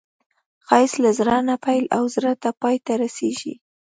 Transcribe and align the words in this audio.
ښایست 0.67 0.97
له 1.03 1.09
زړه 1.19 1.35
نه 1.47 1.55
پیل 1.65 1.85
او 1.97 2.03
زړه 2.15 2.31
ته 2.41 2.49
پای 2.61 2.77
ته 2.85 2.93
رسېږي 3.03 3.53